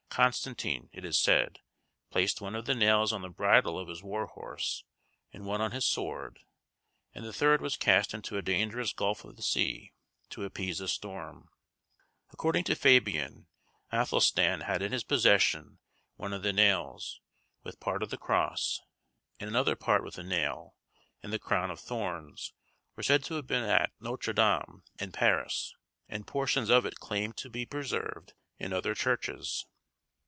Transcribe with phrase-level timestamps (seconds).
[0.13, 1.61] Constantine, it is said,
[2.09, 4.83] placed one of the nails on the bridle of his war horse,
[5.31, 6.41] and one on his sword,
[7.15, 9.93] and the third was cast into a dangerous gulf of the sea,
[10.29, 11.47] to appease a storm.
[12.29, 13.47] According to Fabian,
[13.89, 15.79] Athelstan had in his possession
[16.17, 17.21] one of the nails,
[17.63, 18.81] with part of the cross;
[19.39, 20.75] and another part with a nail;
[21.23, 22.51] and the crown of thorns,
[22.97, 25.73] were said to have been at Nôtre Dame, in Paris;
[26.09, 29.65] and portions of it claimed to be preserved in other churches.